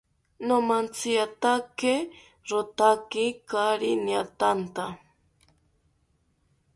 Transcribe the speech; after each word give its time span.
Nomantziatake 0.47 1.93
rotaki 2.49 3.25
kaari 3.49 3.91
niatanta 4.05 4.85